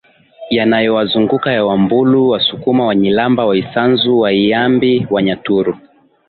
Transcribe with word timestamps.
yanayowazunguka 0.49 1.51
ya 1.51 1.65
Wambulu 1.65 2.29
Wasukuma 2.29 2.85
Wanyilamba 2.85 3.45
Waisanzu 3.45 4.19
Waiambi 4.19 5.07
Wanyaturu 5.09 5.75